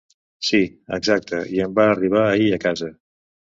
[0.47, 0.61] Si,
[0.99, 2.93] exacte i em va arribar ahir a casa.